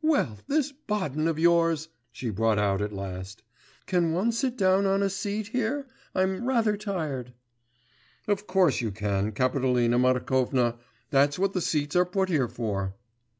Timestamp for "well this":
0.00-0.70